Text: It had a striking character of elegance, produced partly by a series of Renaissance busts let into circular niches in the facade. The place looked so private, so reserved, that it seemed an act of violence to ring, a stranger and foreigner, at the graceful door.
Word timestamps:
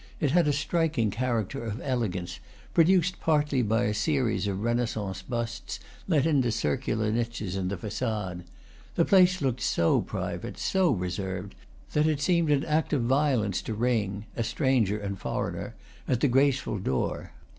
It 0.19 0.31
had 0.31 0.47
a 0.47 0.51
striking 0.51 1.11
character 1.11 1.63
of 1.63 1.79
elegance, 1.79 2.39
produced 2.73 3.19
partly 3.19 3.61
by 3.61 3.83
a 3.83 3.93
series 3.93 4.47
of 4.47 4.63
Renaissance 4.63 5.21
busts 5.21 5.79
let 6.07 6.25
into 6.25 6.51
circular 6.51 7.11
niches 7.11 7.55
in 7.55 7.67
the 7.67 7.77
facade. 7.77 8.43
The 8.95 9.05
place 9.05 9.43
looked 9.43 9.61
so 9.61 10.01
private, 10.01 10.57
so 10.57 10.89
reserved, 10.89 11.53
that 11.93 12.07
it 12.07 12.19
seemed 12.19 12.49
an 12.49 12.65
act 12.65 12.93
of 12.93 13.03
violence 13.03 13.61
to 13.61 13.75
ring, 13.75 14.25
a 14.35 14.43
stranger 14.43 14.97
and 14.97 15.19
foreigner, 15.19 15.75
at 16.07 16.21
the 16.21 16.27
graceful 16.27 16.79
door. 16.79 17.33